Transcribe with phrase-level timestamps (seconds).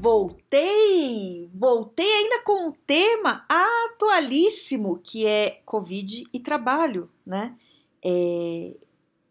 [0.00, 1.50] Voltei!
[1.52, 7.54] Voltei ainda com um tema atualíssimo que é Covid e trabalho, né?
[8.02, 8.76] É,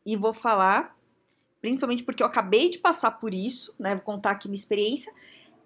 [0.05, 0.95] e vou falar,
[1.59, 3.95] principalmente porque eu acabei de passar por isso, né?
[3.95, 5.11] Vou contar aqui minha experiência.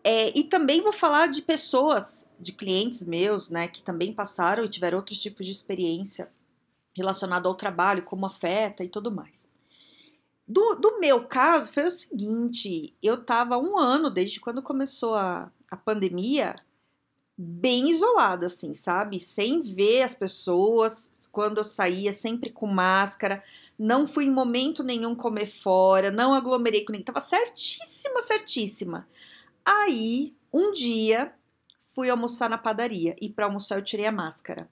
[0.05, 4.69] É, e também vou falar de pessoas, de clientes meus, né, que também passaram e
[4.69, 6.31] tiveram outros tipos de experiência
[6.95, 9.49] relacionado ao trabalho, como afeta e tudo mais.
[10.53, 15.51] Do, do meu caso, foi o seguinte: eu estava um ano desde quando começou a,
[15.69, 16.55] a pandemia,
[17.35, 19.19] bem isolada, assim, sabe?
[19.19, 21.11] Sem ver as pessoas.
[21.31, 23.43] Quando eu saía, sempre com máscara.
[23.79, 27.05] Não fui em momento nenhum comer fora, não aglomerei com ninguém.
[27.05, 29.07] Tava certíssima, certíssima.
[29.65, 31.33] Aí, um dia,
[31.95, 34.69] fui almoçar na padaria e para almoçar eu tirei a máscara.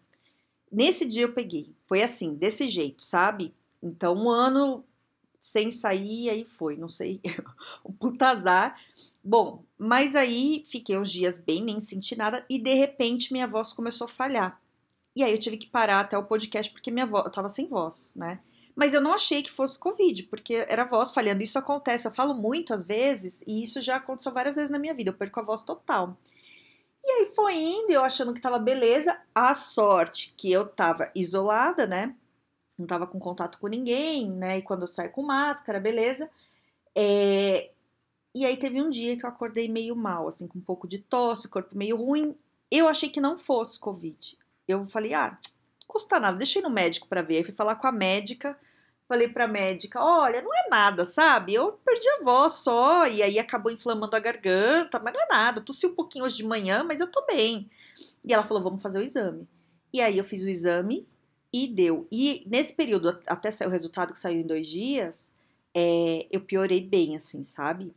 [0.71, 1.73] Nesse dia eu peguei.
[1.85, 3.51] Foi assim, desse jeito, sabe?
[3.81, 4.85] Então, um ano
[5.41, 7.19] sem sair, aí foi, não sei,
[7.83, 8.79] um puta azar.
[9.23, 13.73] Bom, mas aí fiquei uns dias bem, nem senti nada, e de repente minha voz
[13.73, 14.61] começou a falhar.
[15.15, 17.67] E aí eu tive que parar até o podcast porque minha voz, eu tava sem
[17.67, 18.39] voz, né?
[18.75, 21.43] Mas eu não achei que fosse Covid, porque era voz falhando.
[21.43, 24.93] Isso acontece, eu falo muito às vezes, e isso já aconteceu várias vezes na minha
[24.93, 26.17] vida, eu perco a voz total.
[27.03, 31.87] E aí foi indo, eu achando que tava beleza, a sorte que eu tava isolada,
[31.87, 32.15] né?
[32.77, 34.57] Não tava com contato com ninguém, né?
[34.57, 36.29] E quando eu saio com máscara, beleza.
[36.95, 37.69] É...
[38.33, 40.99] E aí teve um dia que eu acordei meio mal, assim, com um pouco de
[40.99, 42.35] tosse, corpo meio ruim.
[42.71, 44.37] Eu achei que não fosse Covid.
[44.67, 45.37] Eu falei, ah,
[45.85, 47.37] custa nada, deixei no médico para ver.
[47.37, 48.57] Aí fui falar com a médica,
[49.07, 51.53] falei pra médica, olha, não é nada, sabe?
[51.53, 55.59] Eu perdi a voz só, e aí acabou inflamando a garganta, mas não é nada.
[55.59, 57.69] Tossi um pouquinho hoje de manhã, mas eu tô bem.
[58.23, 59.45] E ela falou, vamos fazer o exame.
[59.91, 61.05] E aí eu fiz o exame
[61.53, 62.07] e deu.
[62.11, 65.31] E nesse período, até sair o resultado que saiu em dois dias,
[65.73, 67.93] é, eu piorei bem, assim, sabe?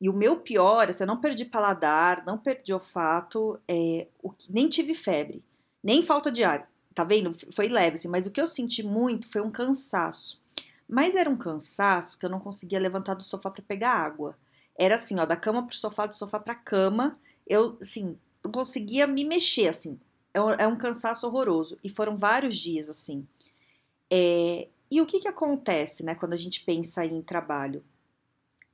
[0.00, 4.68] E o meu pior, assim, eu não perdi paladar, não perdi olfato, é, o, nem
[4.68, 5.44] tive febre,
[5.82, 6.70] nem falta de ar.
[6.94, 7.30] Tá vendo?
[7.52, 10.40] Foi leve, assim, mas o que eu senti muito foi um cansaço.
[10.88, 14.36] Mas era um cansaço que eu não conseguia levantar do sofá para pegar água.
[14.78, 17.18] Era assim, ó, da cama pro sofá, do sofá pra cama.
[17.46, 19.98] Eu, assim, não conseguia me mexer, assim.
[20.34, 21.78] É um, é um cansaço horroroso.
[21.82, 23.26] E foram vários dias assim.
[24.10, 27.82] É, e o que, que acontece, né, quando a gente pensa em trabalho?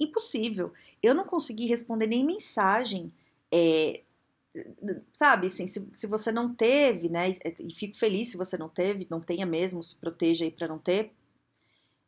[0.00, 0.72] Impossível.
[1.02, 3.12] Eu não consegui responder nem mensagem.
[3.52, 4.02] É,
[5.12, 9.06] sabe, assim, se, se você não teve, né, e fico feliz se você não teve,
[9.10, 11.12] não tenha mesmo, se proteja aí para não ter.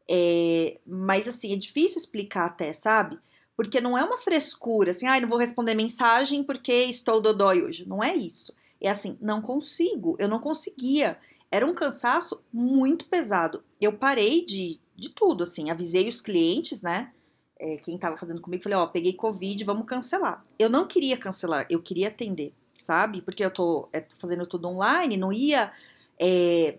[0.09, 3.19] É, mas assim, é difícil explicar até, sabe?
[3.56, 7.87] Porque não é uma frescura, assim, ah, não vou responder mensagem porque estou dodói hoje.
[7.88, 8.53] Não é isso.
[8.80, 11.18] É assim, não consigo, eu não conseguia.
[11.50, 13.62] Era um cansaço muito pesado.
[13.80, 17.12] Eu parei de, de tudo, assim, avisei os clientes, né?
[17.58, 20.44] É, quem tava fazendo comigo, falei, ó, peguei Covid, vamos cancelar.
[20.58, 23.20] Eu não queria cancelar, eu queria atender, sabe?
[23.20, 25.70] Porque eu tô é, fazendo tudo online, não ia
[26.19, 26.78] é,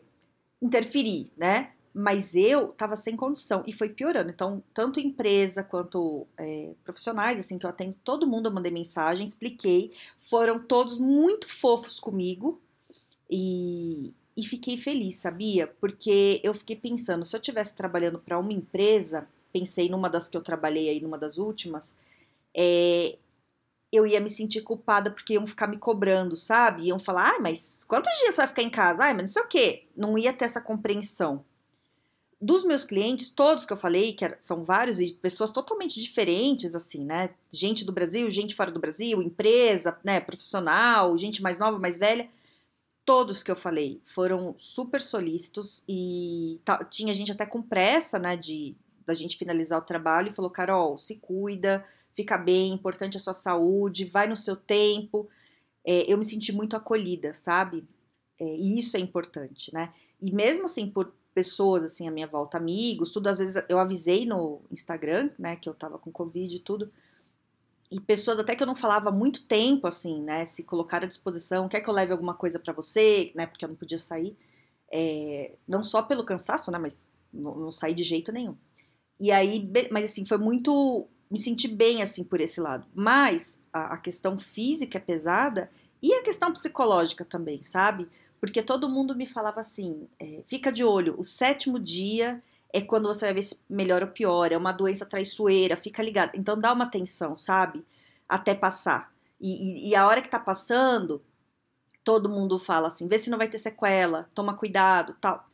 [0.62, 1.72] interferir, né?
[1.94, 4.30] Mas eu tava sem condição e foi piorando.
[4.30, 9.26] Então, tanto empresa quanto é, profissionais, assim, que eu atendo todo mundo, eu mandei mensagem,
[9.26, 12.62] expliquei, foram todos muito fofos comigo
[13.30, 15.68] e, e fiquei feliz, sabia?
[15.68, 20.38] Porque eu fiquei pensando, se eu tivesse trabalhando para uma empresa, pensei numa das que
[20.38, 21.94] eu trabalhei aí, numa das últimas,
[22.56, 23.18] é,
[23.92, 26.86] eu ia me sentir culpada porque iam ficar me cobrando, sabe?
[26.88, 29.04] Iam falar, ah, mas quantos dias você vai ficar em casa?
[29.04, 29.84] Ah, mas não sei o quê.
[29.96, 31.44] Não ia ter essa compreensão
[32.42, 37.06] dos meus clientes, todos que eu falei, que são vários e pessoas totalmente diferentes, assim,
[37.06, 37.36] né?
[37.52, 42.28] Gente do Brasil, gente fora do Brasil, empresa, né, profissional, gente mais nova, mais velha.
[43.06, 46.60] Todos que eu falei foram super solícitos e
[46.90, 50.98] tinha gente até com pressa, né, de da gente finalizar o trabalho e falou: Carol,
[50.98, 51.86] se cuida,
[52.16, 55.30] fica bem, importante a sua saúde, vai no seu tempo.
[55.86, 57.84] É, eu me senti muito acolhida, sabe?
[58.40, 59.94] É, e isso é importante, né?
[60.22, 63.28] E mesmo assim, por pessoas assim à minha volta, amigos, tudo.
[63.28, 66.92] Às vezes eu avisei no Instagram, né, que eu tava com Covid e tudo.
[67.92, 71.08] E pessoas até que eu não falava há muito tempo, assim, né, se colocaram à
[71.10, 74.36] disposição, quer que eu leve alguma coisa para você, né, porque eu não podia sair.
[74.92, 78.56] É, não só pelo cansaço, né, mas não, não saí de jeito nenhum.
[79.20, 81.08] E aí, mas assim, foi muito.
[81.30, 82.88] Me senti bem, assim, por esse lado.
[82.94, 85.70] Mas a, a questão física é pesada
[86.02, 88.10] E a questão psicológica também, sabe?
[88.42, 92.42] Porque todo mundo me falava assim: é, fica de olho, o sétimo dia
[92.74, 96.32] é quando você vai ver se melhora ou piora, é uma doença traiçoeira, fica ligado.
[96.36, 97.86] Então dá uma atenção, sabe?
[98.28, 99.14] Até passar.
[99.40, 101.22] E, e, e, a hora que tá passando,
[102.04, 105.48] todo mundo fala assim: vê se não vai ter sequela, toma cuidado, tal.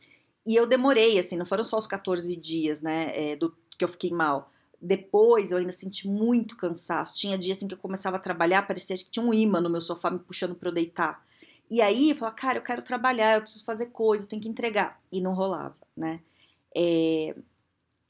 [0.46, 3.88] E eu demorei, assim, não foram só os 14 dias, né, é, do que eu
[3.88, 4.50] fiquei mal.
[4.80, 7.18] Depois eu ainda senti muito cansaço.
[7.18, 9.80] Tinha dias assim que eu começava a trabalhar, parecia que tinha um imã no meu
[9.80, 11.27] sofá me puxando para eu deitar.
[11.70, 14.48] E aí eu falava, cara, eu quero trabalhar, eu preciso fazer coisa, eu tenho que
[14.48, 15.00] entregar.
[15.12, 16.20] E não rolava, né?
[16.74, 17.34] É...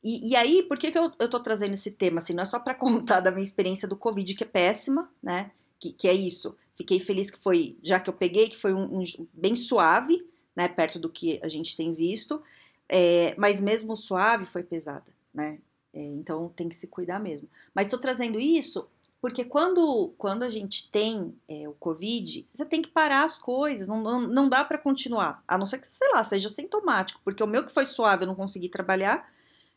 [0.02, 2.19] E, e, aí, por que, que eu, eu tô trazendo esse tema?
[2.19, 5.50] Assim, não é só para contar da minha experiência do Covid, que é péssima, né?
[5.78, 6.56] Que, que é isso.
[6.76, 9.02] Fiquei feliz que foi, já que eu peguei, que foi um, um
[9.32, 10.69] bem suave, né?
[10.69, 12.40] Perto do que a gente tem visto.
[12.88, 15.58] É, mas mesmo suave foi pesada, né?
[15.93, 17.49] É, então tem que se cuidar mesmo.
[17.75, 18.88] Mas estou trazendo isso
[19.20, 23.88] porque quando, quando a gente tem é, o Covid, você tem que parar as coisas,
[23.88, 25.42] não, não, não dá para continuar.
[25.46, 28.28] A não ser que, sei lá, seja sintomático, porque o meu que foi suave, eu
[28.28, 29.28] não consegui trabalhar,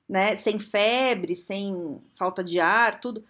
[0.08, 0.36] né?
[0.36, 3.24] Sem febre, sem falta de ar, tudo.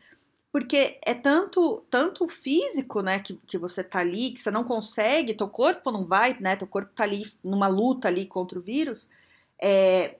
[0.51, 5.33] Porque é tanto tanto físico, né, que, que você tá ali, que você não consegue,
[5.33, 6.57] teu corpo não vai, né?
[6.57, 9.09] Teu corpo tá ali numa luta ali contra o vírus.
[9.61, 10.15] É,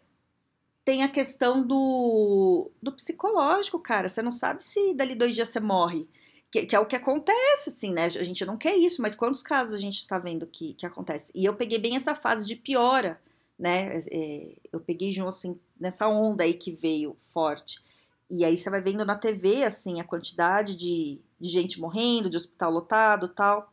[0.92, 4.10] tem a questão do, do psicológico, cara.
[4.10, 6.06] Você não sabe se dali dois dias você morre.
[6.52, 8.08] Que, que, é o que acontece, assim, né?
[8.08, 11.32] A gente não quer isso, mas quantos casos a gente tá vendo que, que acontece?
[11.34, 13.22] E eu peguei bem essa fase de piora,
[13.58, 14.02] né?
[14.12, 17.82] É, eu peguei junto, assim, nessa onda aí que veio forte.
[18.30, 22.36] E aí você vai vendo na TV, assim, a quantidade de, de gente morrendo, de
[22.36, 23.72] hospital lotado tal.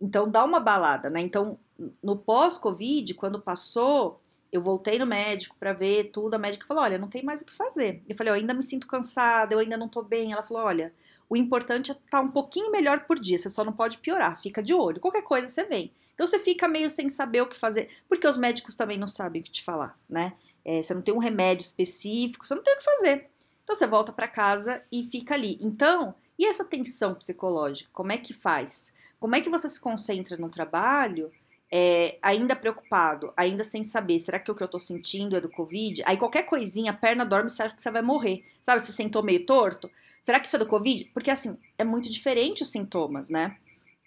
[0.00, 1.20] Então dá uma balada, né?
[1.20, 1.58] Então,
[2.00, 4.20] no pós-Covid, quando passou,
[4.52, 6.34] eu voltei no médico para ver tudo.
[6.34, 8.02] A médica falou: Olha, não tem mais o que fazer.
[8.08, 10.32] Eu falei: Eu ainda me sinto cansada, eu ainda não tô bem.
[10.32, 10.92] Ela falou: Olha,
[11.28, 14.40] o importante é estar tá um pouquinho melhor por dia, você só não pode piorar,
[14.40, 15.00] fica de olho.
[15.00, 15.92] Qualquer coisa você vem.
[16.14, 19.40] Então você fica meio sem saber o que fazer, porque os médicos também não sabem
[19.40, 20.32] o que te falar, né?
[20.64, 23.30] É, você não tem um remédio específico, você não tem o que fazer.
[23.62, 25.58] Então você volta para casa e fica ali.
[25.60, 27.90] Então, e essa tensão psicológica?
[27.92, 28.92] Como é que faz?
[29.20, 31.30] Como é que você se concentra no trabalho
[31.70, 35.50] é, ainda preocupado, ainda sem saber, será que o que eu tô sentindo é do
[35.50, 36.02] Covid?
[36.06, 38.44] Aí qualquer coisinha, a perna dorme, você acha que você vai morrer.
[38.62, 39.90] Sabe, você sentou meio torto?
[40.22, 41.04] Será que isso é do Covid?
[41.12, 43.56] Porque assim, é muito diferente os sintomas, né?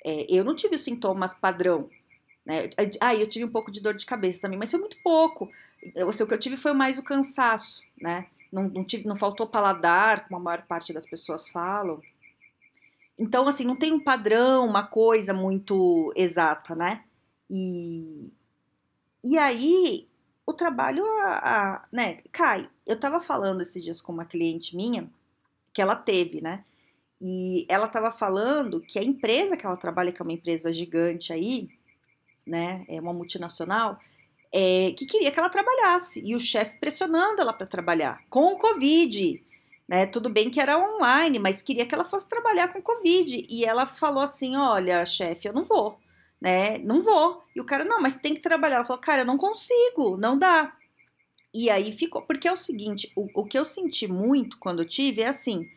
[0.03, 1.89] É, eu não tive os sintomas padrão,
[2.45, 2.69] né?
[2.99, 5.49] Ah, eu tive um pouco de dor de cabeça também, mas foi muito pouco.
[6.07, 8.25] Assim, o que eu tive foi mais o cansaço, né?
[8.51, 12.01] Não, não, tive, não faltou paladar, como a maior parte das pessoas falam.
[13.17, 17.03] Então, assim, não tem um padrão, uma coisa muito exata, né?
[17.53, 18.31] E,
[19.21, 20.07] e aí
[20.45, 22.69] o trabalho a, a, né, cai.
[22.87, 25.09] Eu tava falando esses dias com uma cliente minha
[25.73, 26.63] que ela teve, né?
[27.19, 31.33] E ela tava falando que a empresa que ela trabalha, que é uma empresa gigante
[31.33, 31.69] aí,
[32.47, 32.85] né?
[32.87, 33.99] É uma multinacional,
[34.51, 36.21] é, que queria que ela trabalhasse.
[36.25, 39.43] E o chefe pressionando ela para trabalhar, com o Covid.
[39.87, 40.05] Né?
[40.05, 43.45] Tudo bem que era online, mas queria que ela fosse trabalhar com Covid.
[43.49, 45.99] E ela falou assim: olha, chefe, eu não vou
[46.41, 46.79] né?
[46.79, 47.43] Não vou.
[47.55, 48.77] E o cara, não, mas tem que trabalhar.
[48.77, 50.75] Ela falou, cara, eu não consigo, não dá.
[51.53, 54.87] E aí ficou, porque é o seguinte, o, o que eu senti muito quando eu
[54.87, 55.69] tive é assim,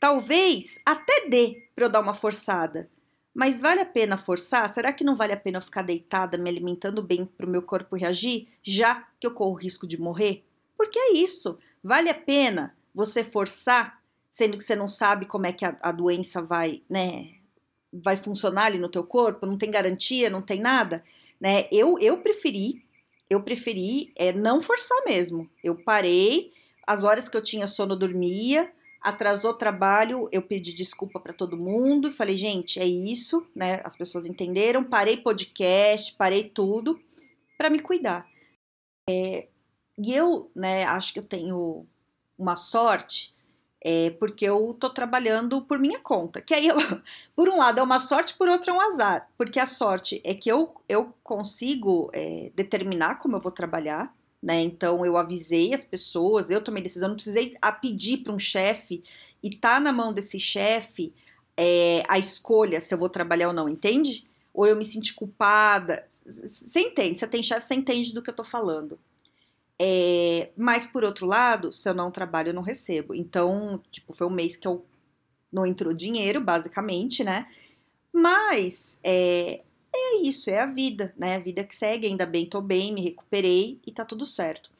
[0.00, 2.90] talvez até dê para eu dar uma forçada,
[3.32, 4.68] mas vale a pena forçar?
[4.68, 7.62] Será que não vale a pena eu ficar deitada, me alimentando bem para o meu
[7.62, 10.44] corpo reagir, já que eu corro o risco de morrer?
[10.76, 11.56] Porque é isso.
[11.82, 15.92] Vale a pena você forçar, sendo que você não sabe como é que a, a
[15.92, 17.30] doença vai, né,
[17.92, 21.04] vai funcionar ali no teu corpo, não tem garantia, não tem nada,
[21.40, 21.68] né?
[21.70, 22.84] Eu, eu preferi,
[23.28, 25.48] eu preferi é, não forçar mesmo.
[25.62, 26.52] Eu parei,
[26.86, 31.56] as horas que eu tinha sono eu dormia, atrasou trabalho, eu pedi desculpa para todo
[31.56, 33.82] mundo e falei, gente, é isso, né?
[33.84, 37.00] As pessoas entenderam, parei podcast, parei tudo
[37.58, 38.26] para me cuidar.
[39.08, 39.48] É,
[39.98, 41.86] e eu, né, acho que eu tenho
[42.38, 43.31] uma sorte
[43.84, 46.40] é, porque eu tô trabalhando por minha conta.
[46.40, 46.76] Que aí, eu,
[47.34, 49.28] por um lado, é uma sorte, por outro é um azar.
[49.36, 54.60] Porque a sorte é que eu, eu consigo é, determinar como eu vou trabalhar, né?
[54.60, 59.02] Então, eu avisei as pessoas, eu tomei decisão, não precisei a pedir para um chefe
[59.42, 61.12] e tá na mão desse chefe
[61.56, 64.26] é, a escolha se eu vou trabalhar ou não, entende?
[64.54, 66.06] Ou eu me senti culpada.
[66.24, 67.18] Você entende?
[67.18, 68.98] Você tem chefe, você entende do que eu tô falando.
[69.80, 73.14] É, mas, por outro lado, se eu não trabalho, eu não recebo.
[73.14, 74.84] Então, tipo, foi um mês que eu
[75.52, 77.50] não entrou dinheiro, basicamente, né?
[78.12, 79.62] Mas é,
[79.94, 81.36] é isso, é a vida, né?
[81.36, 84.70] A vida que segue, ainda bem, tô bem, me recuperei e tá tudo certo.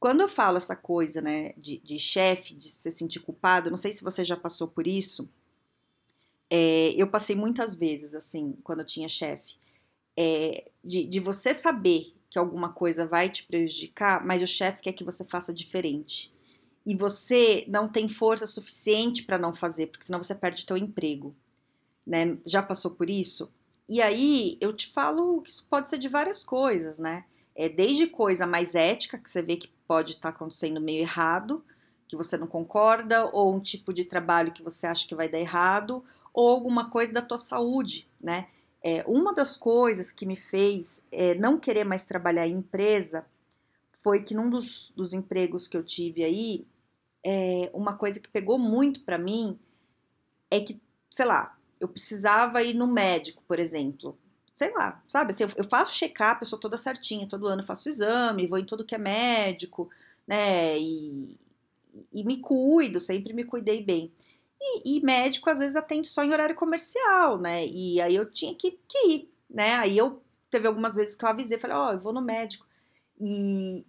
[0.00, 3.92] Quando eu falo essa coisa, né, de, de chefe, de se sentir culpado, não sei
[3.92, 5.28] se você já passou por isso,
[6.50, 9.56] É, eu passei muitas vezes, assim, quando eu tinha chefe,
[10.16, 14.92] é, de, de você saber que alguma coisa vai te prejudicar, mas o chefe quer
[14.92, 16.30] que você faça diferente.
[16.84, 21.34] E você não tem força suficiente para não fazer, porque senão você perde teu emprego.
[22.06, 22.36] Né?
[22.44, 23.50] Já passou por isso?
[23.88, 27.24] E aí eu te falo que isso pode ser de várias coisas, né?
[27.54, 31.64] É desde coisa mais ética, que você vê que pode estar tá acontecendo meio errado,
[32.06, 35.40] que você não concorda, ou um tipo de trabalho que você acha que vai dar
[35.40, 38.48] errado, ou alguma coisa da tua saúde, né?
[38.88, 43.26] É, uma das coisas que me fez é, não querer mais trabalhar em empresa
[44.00, 46.64] foi que num dos, dos empregos que eu tive aí,
[47.24, 49.58] é, uma coisa que pegou muito para mim
[50.48, 54.16] é que, sei lá, eu precisava ir no médico, por exemplo.
[54.54, 55.32] Sei lá, sabe?
[55.32, 58.64] Assim, eu, faço check-up, eu sou toda certinha, todo ano eu faço exame, vou em
[58.64, 59.90] tudo que é médico,
[60.24, 60.78] né?
[60.78, 61.36] E,
[62.12, 64.12] e me cuido, sempre me cuidei bem.
[64.60, 67.66] E, e, médico às vezes atende só em horário comercial, né?
[67.66, 69.74] E aí eu tinha que, que ir, né?
[69.74, 72.66] Aí eu teve algumas vezes que eu avisei, falei, ó, oh, eu vou no médico.
[73.20, 73.84] E,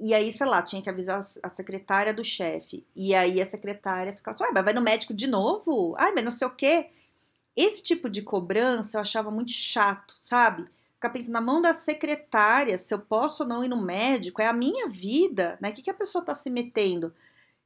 [0.00, 2.86] e aí, sei lá, tinha que avisar a secretária do chefe.
[2.94, 5.94] E aí a secretária ficava assim, ué, mas vai no médico de novo?
[5.98, 6.90] Ai, mas não sei o quê.
[7.56, 10.68] Esse tipo de cobrança eu achava muito chato, sabe?
[10.94, 14.46] Ficar pensando na mão da secretária, se eu posso ou não ir no médico, é
[14.46, 15.70] a minha vida, né?
[15.70, 17.14] O que, que a pessoa tá se metendo?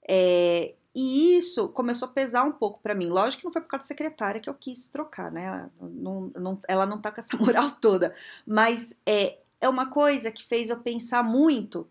[0.09, 3.09] É, e isso começou a pesar um pouco para mim.
[3.09, 5.71] Lógico que não foi por causa da secretária que eu quis trocar, né?
[5.81, 8.15] Não, não, ela não tá com essa moral toda.
[8.47, 11.89] Mas é, é uma coisa que fez eu pensar muito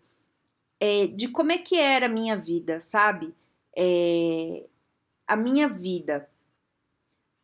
[0.78, 3.34] é, de como é que era a minha vida, sabe?
[3.76, 4.66] É,
[5.26, 6.28] a minha vida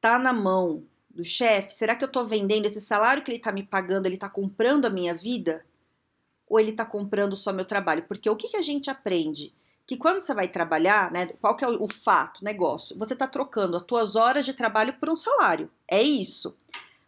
[0.00, 1.74] tá na mão do chefe?
[1.74, 4.86] Será que eu tô vendendo esse salário que ele tá me pagando, ele tá comprando
[4.86, 5.66] a minha vida?
[6.46, 8.04] Ou ele tá comprando só meu trabalho?
[8.04, 9.52] Porque o que, que a gente aprende?
[9.88, 12.96] Que quando você vai trabalhar, né, qual que é o, o fato, negócio?
[12.98, 15.70] Você está trocando as tuas horas de trabalho por um salário.
[15.88, 16.54] É isso.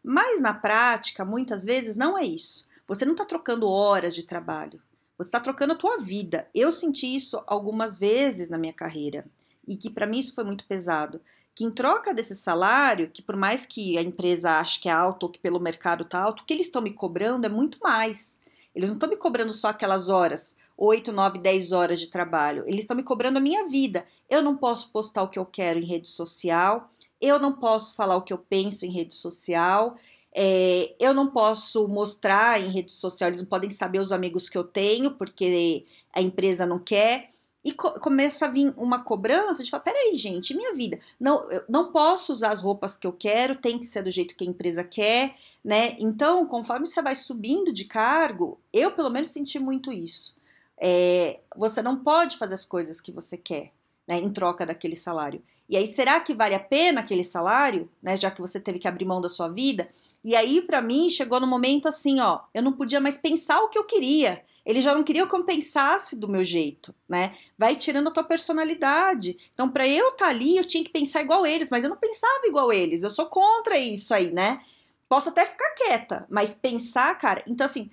[0.03, 2.67] Mas na prática, muitas vezes não é isso.
[2.87, 4.81] Você não está trocando horas de trabalho.
[5.19, 6.49] Você está trocando a tua vida.
[6.55, 9.27] Eu senti isso algumas vezes na minha carreira
[9.69, 11.21] e que para mim isso foi muito pesado.
[11.55, 15.25] Que em troca desse salário, que por mais que a empresa ache que é alto
[15.25, 18.41] ou que pelo mercado tá alto, o que eles estão me cobrando é muito mais.
[18.75, 22.65] Eles não estão me cobrando só aquelas horas, 8, 9, 10 horas de trabalho.
[22.67, 24.07] Eles estão me cobrando a minha vida.
[24.29, 28.17] Eu não posso postar o que eu quero em rede social, eu não posso falar
[28.17, 29.97] o que eu penso em rede social,
[30.35, 34.57] é, eu não posso mostrar em rede social, eles não podem saber os amigos que
[34.57, 35.85] eu tenho, porque
[36.15, 37.29] a empresa não quer.
[37.63, 40.99] E co começa a vir uma cobrança de falar: peraí, gente, minha vida.
[41.19, 44.45] Não, não posso usar as roupas que eu quero, tem que ser do jeito que
[44.45, 45.35] a empresa quer
[45.65, 45.97] né?
[45.99, 50.35] Então, conforme você vai subindo de cargo, eu pelo menos senti muito isso.
[50.81, 53.73] É, você não pode fazer as coisas que você quer,
[54.09, 55.43] né, em troca daquele salário.
[55.69, 58.89] E aí, será que vale a pena aquele salário, né, já que você teve que
[58.89, 59.89] abrir mão da sua vida?
[60.25, 63.69] E aí, para mim, chegou no momento assim, ó, eu não podia mais pensar o
[63.69, 64.43] que eu queria.
[64.65, 67.37] Eles já não queriam que eu pensasse do meu jeito, né?
[67.57, 69.37] Vai tirando a tua personalidade.
[69.55, 71.97] Então, para eu estar tá ali, eu tinha que pensar igual eles, mas eu não
[71.97, 73.03] pensava igual eles.
[73.03, 74.61] Eu sou contra isso aí, né?
[75.09, 77.43] Posso até ficar quieta, mas pensar, cara.
[77.47, 77.91] Então, assim,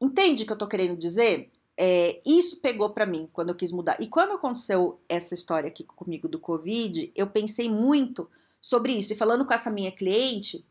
[0.00, 1.50] entende o que eu tô querendo dizer?
[1.84, 3.96] É, isso pegou para mim quando eu quis mudar.
[4.00, 9.12] E quando aconteceu essa história aqui comigo do Covid, eu pensei muito sobre isso.
[9.12, 10.64] E falando com essa minha cliente,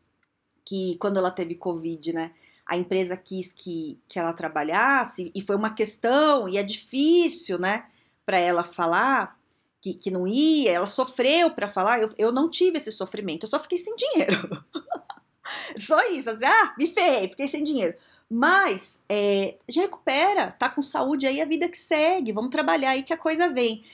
[0.64, 2.32] que quando ela teve Covid, né,
[2.64, 7.84] a empresa quis que, que ela trabalhasse, e foi uma questão, e é difícil, né,
[8.24, 9.38] para ela falar
[9.82, 12.00] que, que não ia, ela sofreu para falar.
[12.00, 14.64] Eu, eu não tive esse sofrimento, eu só fiquei sem dinheiro.
[15.76, 17.94] Só isso, assim, ah, me ferrei, fiquei sem dinheiro.
[18.34, 23.02] Mas é, já recupera, tá com saúde aí, a vida que segue, vamos trabalhar aí
[23.02, 23.84] que a coisa vem.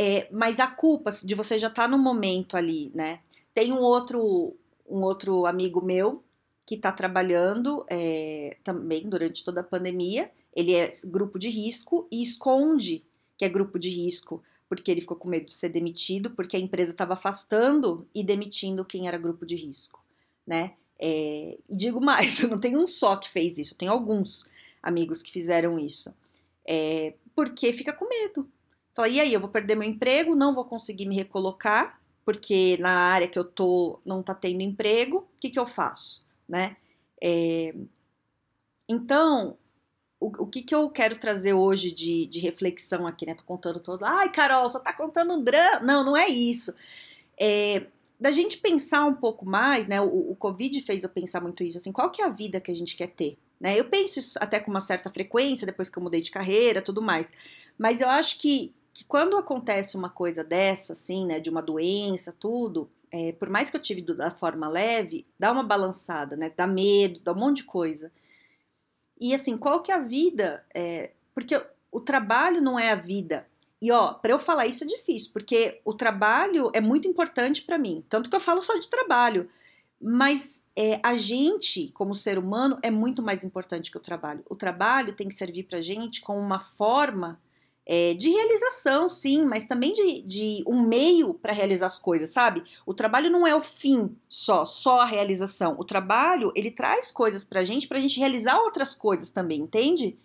[0.00, 3.20] É, mas a culpa de você já tá no momento ali, né?
[3.52, 4.56] Tem um outro,
[4.88, 6.24] um outro amigo meu
[6.66, 10.30] que tá trabalhando é, também durante toda a pandemia.
[10.56, 13.04] Ele é grupo de risco e esconde
[13.36, 16.60] que é grupo de risco, porque ele ficou com medo de ser demitido, porque a
[16.60, 20.02] empresa estava afastando e demitindo quem era grupo de risco,
[20.46, 20.72] né?
[20.98, 24.46] É, e digo mais, eu não tenho um só que fez isso, eu tenho alguns
[24.82, 26.14] amigos que fizeram isso.
[26.66, 28.48] É, porque fica com medo.
[28.94, 32.92] Fala, e aí, eu vou perder meu emprego, não vou conseguir me recolocar, porque na
[32.92, 36.76] área que eu tô não tá tendo emprego, o que, que eu faço, né?
[37.20, 37.74] É,
[38.88, 39.56] então,
[40.20, 43.34] o, o, que, que eu quero trazer hoje de, de reflexão aqui, né?
[43.34, 45.80] Tô contando todo, ai, Carol, só tá contando um drama.
[45.80, 46.74] Não, não é isso.
[47.38, 47.86] É,
[48.24, 50.00] da gente pensar um pouco mais, né?
[50.00, 52.70] O, o Covid fez eu pensar muito isso, assim, qual que é a vida que
[52.70, 53.78] a gente quer ter, né?
[53.78, 57.02] Eu penso isso até com uma certa frequência, depois que eu mudei de carreira, tudo
[57.02, 57.30] mais.
[57.76, 62.32] Mas eu acho que, que quando acontece uma coisa dessa, assim, né, de uma doença,
[62.32, 66.50] tudo, é, por mais que eu tive da forma leve, dá uma balançada, né?
[66.56, 68.10] Dá medo, dá um monte de coisa.
[69.20, 70.64] E assim, qual que é a vida?
[70.72, 71.62] É, porque
[71.92, 73.46] o trabalho não é a vida.
[73.84, 77.76] E ó, para eu falar isso é difícil, porque o trabalho é muito importante para
[77.76, 78.02] mim.
[78.08, 79.46] Tanto que eu falo só de trabalho.
[80.00, 84.42] Mas é, a gente, como ser humano, é muito mais importante que o trabalho.
[84.48, 87.38] O trabalho tem que servir para gente como uma forma
[87.84, 92.64] é, de realização, sim, mas também de, de um meio para realizar as coisas, sabe?
[92.86, 95.76] O trabalho não é o fim só, só a realização.
[95.78, 100.16] O trabalho, ele traz coisas pra gente, pra gente realizar outras coisas também, entende?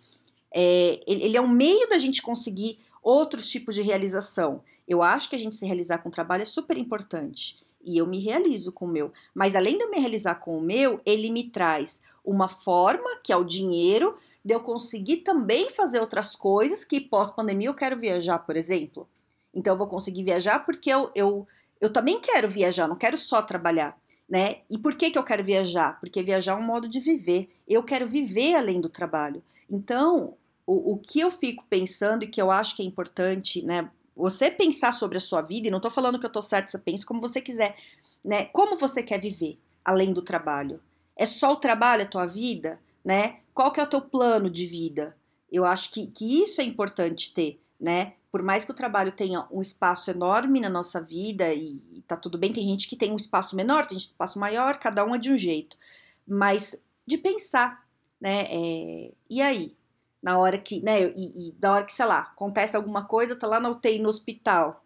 [0.50, 4.62] É, ele é um meio da gente conseguir outros tipos de realização.
[4.86, 7.56] Eu acho que a gente se realizar com o trabalho é super importante.
[7.82, 9.12] E eu me realizo com o meu.
[9.34, 13.32] Mas além de eu me realizar com o meu, ele me traz uma forma, que
[13.32, 18.38] é o dinheiro, de eu conseguir também fazer outras coisas que pós-pandemia eu quero viajar,
[18.40, 19.08] por exemplo.
[19.54, 21.46] Então eu vou conseguir viajar porque eu, eu,
[21.80, 23.98] eu também quero viajar, não quero só trabalhar.
[24.28, 24.58] Né?
[24.70, 25.98] E por que, que eu quero viajar?
[25.98, 27.50] Porque viajar é um modo de viver.
[27.66, 29.42] Eu quero viver além do trabalho.
[29.68, 30.34] Então,
[30.70, 33.90] o, o que eu fico pensando e que eu acho que é importante, né?
[34.16, 36.78] Você pensar sobre a sua vida, e não estou falando que eu estou certo, você
[36.78, 37.76] pensa como você quiser,
[38.24, 38.44] né?
[38.46, 40.80] Como você quer viver além do trabalho?
[41.16, 43.40] É só o trabalho a tua vida, né?
[43.52, 45.16] Qual que é o teu plano de vida?
[45.50, 48.12] Eu acho que, que isso é importante ter, né?
[48.30, 52.38] Por mais que o trabalho tenha um espaço enorme na nossa vida e, tá tudo
[52.38, 55.16] bem, tem gente que tem um espaço menor, tem gente um espaço maior, cada um
[55.16, 55.76] é de um jeito.
[56.28, 57.84] Mas de pensar,
[58.20, 58.44] né?
[58.48, 59.79] É, e aí?
[60.22, 63.46] Na hora que, né, e, e da hora que, sei lá, acontece alguma coisa, tá
[63.46, 64.84] lá na UTI no hospital,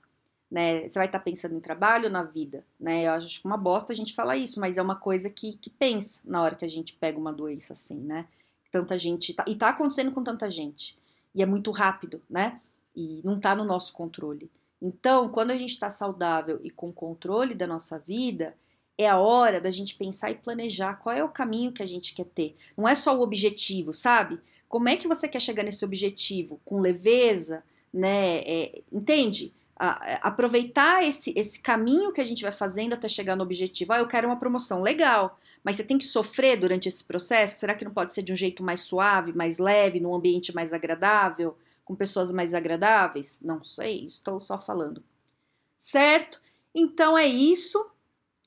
[0.50, 3.46] né, você vai estar tá pensando em trabalho ou na vida, né, eu acho que
[3.46, 6.54] uma bosta a gente falar isso, mas é uma coisa que, que pensa na hora
[6.54, 8.26] que a gente pega uma doença assim, né,
[8.70, 10.96] tanta gente, tá, e tá acontecendo com tanta gente,
[11.34, 12.60] e é muito rápido, né,
[12.94, 14.50] e não tá no nosso controle.
[14.80, 18.54] Então, quando a gente está saudável e com controle da nossa vida,
[18.96, 22.14] é a hora da gente pensar e planejar qual é o caminho que a gente
[22.14, 22.56] quer ter.
[22.76, 24.38] Não é só o objetivo, sabe?
[24.74, 26.60] Como é que você quer chegar nesse objetivo?
[26.64, 28.38] Com leveza, né?
[28.38, 29.54] É, entende?
[29.76, 33.92] A, a, aproveitar esse, esse caminho que a gente vai fazendo até chegar no objetivo.
[33.92, 35.38] Ah, eu quero uma promoção, legal.
[35.62, 37.60] Mas você tem que sofrer durante esse processo?
[37.60, 40.72] Será que não pode ser de um jeito mais suave, mais leve, num ambiente mais
[40.72, 43.38] agradável, com pessoas mais agradáveis?
[43.40, 45.04] Não sei, estou só falando.
[45.78, 46.42] Certo?
[46.74, 47.78] Então é isso.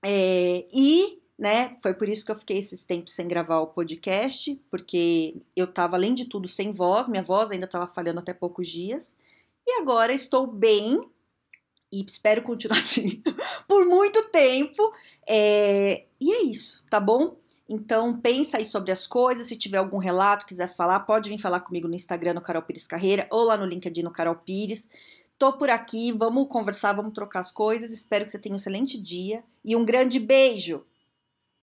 [0.03, 1.77] É, e né?
[1.81, 5.95] Foi por isso que eu fiquei esses tempos sem gravar o podcast, porque eu tava,
[5.95, 9.13] além de tudo, sem voz, minha voz ainda estava falhando até poucos dias.
[9.65, 11.01] E agora estou bem
[11.91, 13.21] e espero continuar assim
[13.67, 14.91] por muito tempo.
[15.27, 16.05] É...
[16.19, 17.37] E é isso, tá bom?
[17.69, 21.59] Então pensa aí sobre as coisas, se tiver algum relato, quiser falar, pode vir falar
[21.59, 24.87] comigo no Instagram no Carol Pires Carreira ou lá no LinkedIn no Carol Pires.
[25.37, 27.91] Tô por aqui, vamos conversar, vamos trocar as coisas.
[27.91, 30.83] Espero que você tenha um excelente dia e um grande beijo!